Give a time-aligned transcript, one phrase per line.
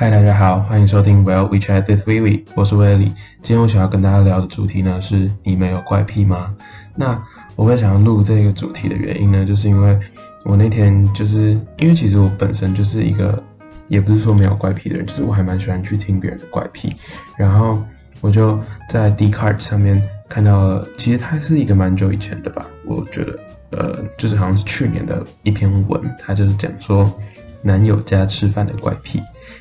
[0.00, 3.04] 嗨，大家好，欢迎收听 Well We Chat with Vivi，我是威利。
[3.42, 6.56] 今天我想要跟大家聊的主题呢是：你没有怪癖吗？
[6.96, 7.22] 那
[7.54, 10.00] 我会想要录这个主题的原因呢，就是因为
[10.42, 13.44] 我那天就是因为其实我本身就是一个，
[13.88, 16.90] 也不是说没有怪癖的人，就是我还蛮喜欢去听别人的怪癖。
[17.36, 17.78] 然后
[18.22, 18.58] 我就
[18.88, 23.38] 在 d c a r d 上面看到了，其实它是一个蛮久以前的吧，我觉得，
[23.72, 27.12] 呃，就是好像是去年的一篇文，它就是讲说
[27.60, 29.20] 男友家吃饭的怪癖。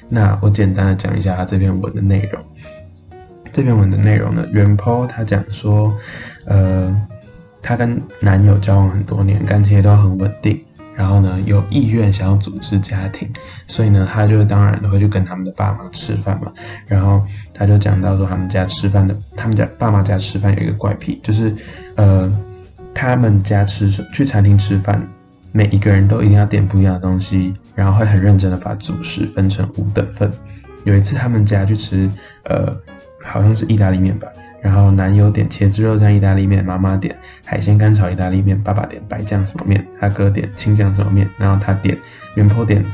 [0.10, 2.42] 那我简单的讲一下他这篇文的内容。
[3.52, 5.96] 这篇文的内容呢，原 po 他讲说，
[6.46, 6.96] 呃，
[7.62, 10.60] 他跟男友交往很多年，感情也都很稳定，
[10.96, 13.28] 然后呢有意愿想要组织家庭，
[13.68, 16.52] 所以呢他就当然会去跟他们的爸妈吃饭嘛。
[16.86, 21.54] 然后他就讲到说，他们家吃饭的，他们家爸妈家吃饭有一个怪癖，就是
[21.96, 22.32] 呃，
[22.94, 25.06] 他们家吃去餐厅吃饭。
[25.52, 30.32] 每一个人都一定要点不一样的东西，然后会很认真的把主食分成五等份。
[30.84, 32.10] 有一次他们家去吃，
[32.44, 32.74] 呃，
[33.22, 34.28] 好像是意大利面吧，
[34.62, 41.98] 然后男友点茄子肉酱意大利面，妈妈点海鲜干炒意大利面，爸爸点白酱什么面，他哥点青酱什么面，然后他点
[42.36, 42.86] 原坡点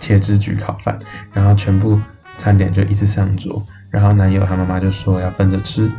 [0.00, 0.98] 茄子焗烤饭，
[1.32, 2.00] 然后全部
[2.38, 5.90] 餐点就一次上桌，然后男友他妈妈就说要分着吃，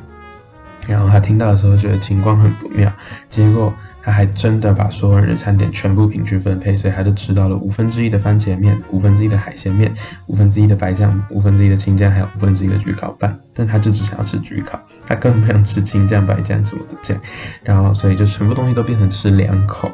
[0.85, 2.91] 然后他听到的时候觉得情况很不妙，
[3.29, 3.73] 结果。
[4.05, 9.91] 他还真的把所有人的餐点全部平均分配，所以他就吃到了五分之一的番茄面，五分之一的海鲜面，
[10.27, 13.35] 五分之一的白酱，五分之一的青酱，还有五分之一的焗烤饭。
[13.55, 17.17] 但他就只想要吃焗烤，他根本不想吃青酱、白酱什么的酱。
[17.63, 19.89] 然后，所以就全部东西都变成吃两口。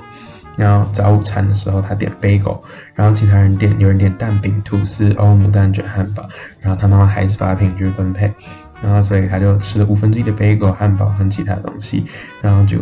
[0.57, 2.59] 然后早午餐的时候，他点 bagel，
[2.93, 6.27] 然后其他人点，有人点蛋饼、吐司、欧姆蛋卷、汉堡。
[6.59, 8.29] 然后他妈妈还是把它平均分配。
[8.81, 12.05] 然后，所以他就吃了五分之一的 bagel、汉堡和其他东西。
[12.41, 12.77] 然后就。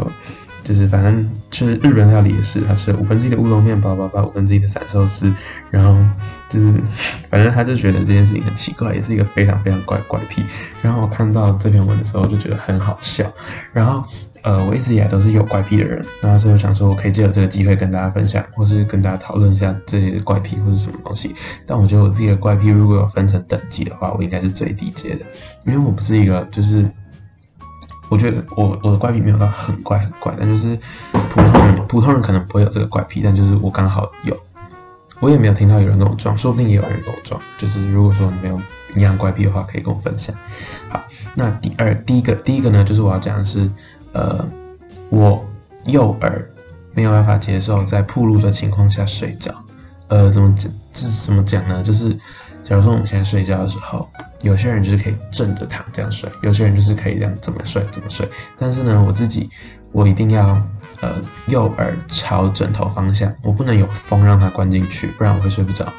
[0.70, 5.34] 就是反正吃日本料理也是，他吃了五分之一的乌龙面包，包包五分之一的散寿司，
[5.72, 6.00] 然后
[6.48, 6.72] 就是
[7.28, 10.44] 反正他就觉得这件事情很奇怪，也是一个非常非常怪怪癖。
[10.84, 13.26] 然后我看到这篇文的时候，就觉得很好笑。
[13.74, 14.04] 然后
[14.44, 21.34] 呃，我一直以来都是有怪癖的人，然后所以我想说，我可以借着这个机会跟大家分享，或是跟大家讨论一下这些怪癖或是什么东西。
[21.66, 25.26] 但我觉得我自己的怪癖如果有分成等级的话，我应该是最低阶的，
[25.66, 26.86] 因为我不是一个就是。
[28.10, 30.78] 我觉得我我的怪癖没有到很怪很怪，但就是
[31.12, 34.36] 普通人普通人可能不会有这个怪癖，但就是我刚好有，
[35.20, 37.40] 我也没有听到有人跟我撞，说不定也有人跟我撞。
[37.58, 38.60] 就是如果说你没有
[38.96, 40.36] 一样怪癖的话，可以跟我分享。
[40.90, 41.02] 好，
[41.36, 43.70] 那第二第一个第一个呢，就是我要讲的是，
[44.14, 44.44] 呃，
[45.10, 45.46] 我
[45.86, 46.50] 右耳
[46.94, 49.54] 没有办法接受在铺路的情况下睡着。
[50.08, 50.72] 呃，怎么讲？
[50.92, 51.84] 这怎么讲呢？
[51.84, 52.18] 就是
[52.70, 54.08] 假如说我们现在睡觉的时候。
[54.42, 58.26] 有些人就是可以正着躺这样睡，有些人就是可以这样怎么睡怎么睡。
[58.58, 59.50] 但是呢，我自己
[59.92, 60.58] 我一定要
[61.02, 61.16] 呃
[61.48, 65.92] 右耳朝枕头方向，我不能有风让它关进去，不然我会睡不着。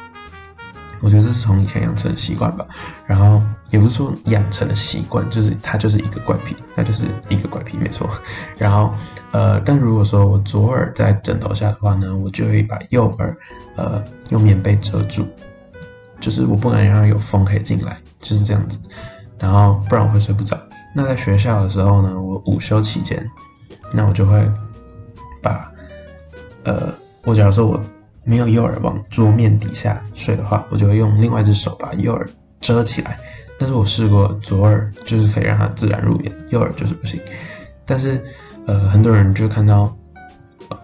[1.01, 2.65] 我觉得这是从以前养成的习惯吧。
[3.05, 3.39] 然后
[3.69, 8.09] 也不是说养成的习惯，就是它就是一个怪癖，那就是一个怪癖没错。
[8.57, 8.91] 然后
[9.29, 13.37] 呃，但如果说我左耳在枕头下的话呢，我就会把右耳
[13.75, 15.27] 呃用棉被遮住。
[16.21, 18.77] 就是我不能让有风可以进来，就是这样子，
[19.39, 20.57] 然后不然我会睡不着。
[20.95, 23.27] 那在学校的时候呢，我午休期间，
[23.91, 24.49] 那我就会
[25.41, 25.71] 把，
[26.63, 26.93] 呃，
[27.23, 27.81] 我假如说我
[28.23, 33.17] 没有右耳往桌面底下睡的话，我就会用另外一只手把右耳遮起来。
[33.57, 37.19] 但是我试过左耳就是可以让它自然入眠，右耳就是不行。
[37.85, 38.21] 但是
[38.65, 39.95] 呃，很多人就看到，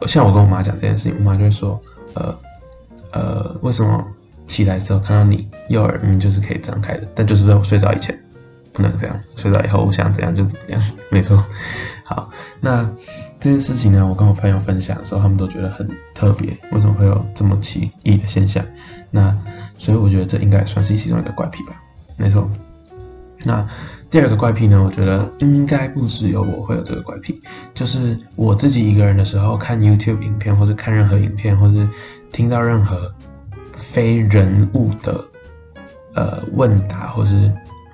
[0.07, 1.79] 像我跟我妈讲这件事情，我妈就会说，
[2.15, 2.35] 呃
[3.11, 4.07] 呃，为什么？
[4.47, 8.17] 起来之后看到你右耳明明就是可以张开的，但就是在我睡着以前
[8.73, 10.81] 不能这样，睡着以后我想怎样就怎样，
[11.11, 11.43] 没错。
[12.03, 12.29] 好，
[12.61, 12.89] 那
[13.39, 15.85] 这件事情呢，我跟我朋友分享的时候，他们都觉得很
[16.15, 18.63] 特别，为什么会有这么奇异的现象？
[19.11, 19.35] 那
[19.77, 21.73] 所以我觉得这应该算是其中一个怪癖吧，
[22.15, 22.49] 没错。
[23.43, 23.67] 那
[24.09, 27.41] 第二个怪癖呢，我觉得应该不只有我会有这个怪癖，
[27.73, 31.87] 就是我自己一个人的时候看 YouTube 影片，或是看任何影片，或是
[32.31, 33.13] 听到任何。
[33.91, 35.25] 非人物的
[36.15, 37.51] 呃问答或是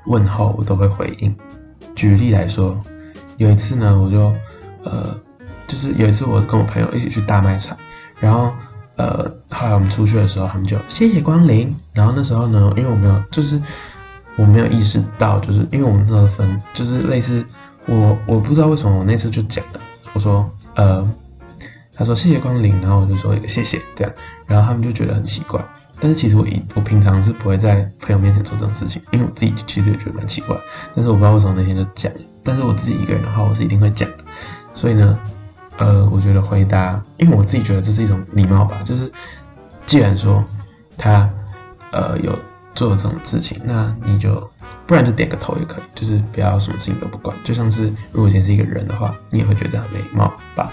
[0.07, 1.35] 问候，我都会回应。
[1.95, 2.79] 举例来说，
[3.37, 4.33] 有一次呢，我就
[4.83, 5.15] 呃，
[5.67, 7.77] 就是有一次我跟我朋友一起去大卖场，
[8.19, 8.51] 然后
[8.95, 11.73] 呃，后来我们出去的时候，他们就谢谢光临。
[11.93, 13.61] 然后那时候呢，因为我没有，就是
[14.35, 17.45] 我没有意识到，就是因为我们那个分，就是类似
[17.85, 19.79] 我我不知道为什么我那次就讲了，
[20.13, 21.07] 我说呃，
[21.95, 24.13] 他说谢谢光临，然后我就说谢谢这样，
[24.47, 25.63] 然后他们就觉得很奇怪。
[26.03, 30.53] 但是其实我一我平常是不会在朋友面前做这种事情，因为我自己其实也觉得蛮奇怪。
[30.93, 32.11] 但是我不知道为什么那天就讲，
[32.43, 34.17] 但是我自己一个人的话，我是一定会讲的。
[34.75, 35.17] 所以呢，
[35.77, 39.09] 呃，我觉得回答，因为我自己觉得这是一种礼貌吧，就是
[39.85, 40.43] 既然说
[40.97, 41.29] 他
[41.93, 42.37] 呃有
[42.75, 44.45] 做这种事情，那你就
[44.85, 47.33] 不然就点个头也可以，就是不要什么事情都不管。
[47.45, 50.69] 就像是如果以前是一个人的话，你也会觉得很没貌吧？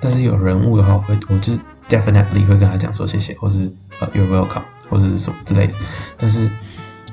[0.00, 1.52] 但是有人物的话，我会我就
[1.88, 3.70] definitely 会跟他讲说谢谢，或是
[4.00, 5.74] 呃 you're welcome，或者是什么之类的。
[6.18, 6.48] 但是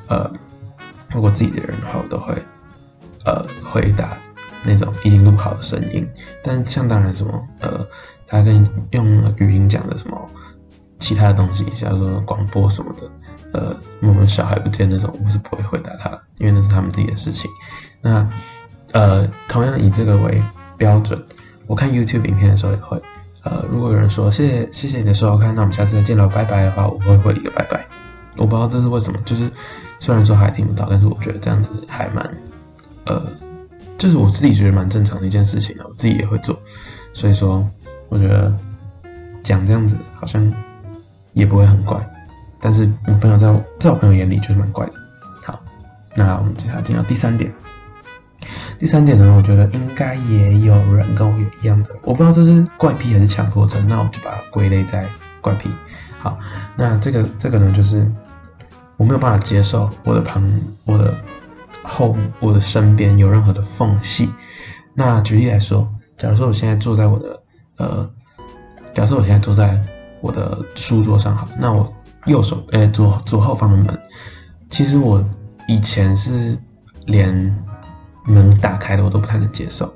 [0.09, 0.29] 呃
[1.09, 2.35] 如果自己的人的话，我都会
[3.23, 4.17] 呃回答
[4.65, 6.05] 那种已经录好的声音。
[6.43, 7.87] 但像当然什么呃
[8.27, 10.29] 他跟用语音讲的什么
[10.99, 13.09] 其他的东西，像说广播什么的。
[13.51, 17.49] 呃，我们小孩不见那种，我是不会回答他，因为那是他们自己的事情。
[17.99, 18.29] 那
[18.91, 20.43] 呃，同样以这个为
[20.77, 21.19] 标准，
[21.65, 23.01] 我看 YouTube 影片的时候也会，
[23.43, 27.85] 呃，如果有人说谢谢谢谢你的收看，那我们下次再见了，拜拜的话，我会回一个拜拜。
[28.37, 29.49] 我不知道这是为什么，就是
[29.99, 32.29] 虽然说还听不到，但是我觉得这样子还蛮，
[33.05, 33.21] 呃，
[33.97, 36.57] 就是我自己觉得蛮正常的一件事情啊，我自己也会做，
[37.13, 37.67] 所以说
[38.09, 38.53] 我觉得
[39.43, 40.51] 讲这样子好像
[41.33, 41.97] 也不会很怪。
[42.61, 44.93] 但是我朋友在我在我朋友眼里就是蛮怪的。
[45.45, 45.59] 好，
[46.13, 47.49] 那我们接下来进到第三点。
[48.79, 55.05] 第三点呢，我觉得应该也有人跟我有一样的，我不知道这是怪癖还是强迫症，那我就把它归类在
[55.41, 55.69] 怪癖。
[56.17, 56.39] 好，
[56.77, 58.09] 那这个这个呢，就是
[58.95, 60.49] 我没有办法接受我的旁
[60.85, 61.13] 我的
[61.83, 64.29] 后我的身边有任何的缝隙。
[64.93, 65.87] 那举例来说，
[66.17, 67.41] 假如说我现在坐在我的
[67.77, 68.09] 呃，
[68.93, 69.77] 假如说我现在坐在
[70.21, 71.93] 我的书桌上，好，那我。
[72.25, 73.97] 右手，诶，左左后方的门，
[74.69, 75.23] 其实我
[75.69, 76.55] 以前是
[77.05, 77.33] 连
[78.29, 79.93] 门打开的我都不太能接受，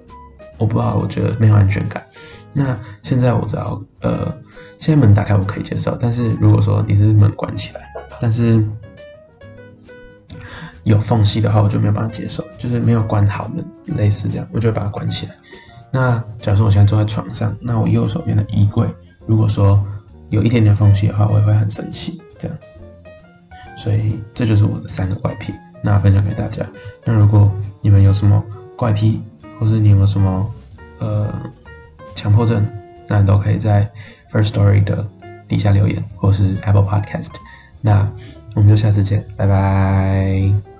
[0.58, 2.04] 我不知道，我觉得没有安全感。
[2.52, 4.34] 那现在我只要，呃，
[4.80, 7.82] 现在门打开我可以接受，但是如果说你是门关起来，
[8.20, 8.64] 但是
[10.84, 13.66] 有缝隙的话，我就没有办法接受，就是没有关好门，
[13.98, 15.36] 类似这样，我就会把它关起来。
[15.92, 18.88] 那假如说我现在坐在床上，那我右手边的衣柜，
[19.26, 19.84] 如果说
[20.30, 22.58] 有一点点缝隙的话，我也会很生气，这样。
[23.78, 25.54] 所以这就是我的三个怪癖，
[25.84, 26.66] 那分享给大家。
[27.06, 27.52] 那如果
[27.82, 28.42] 你们有什么
[28.76, 29.22] 怪癖，
[29.60, 30.52] 或是你有什么
[31.00, 31.32] 呃
[32.16, 32.66] 强迫症，
[33.08, 33.88] 那都可以在
[34.32, 35.06] First Story 的
[35.48, 37.30] 底下留言，或是 Apple Podcast。
[37.82, 38.10] 那
[38.56, 40.73] 我们就下次见，拜拜。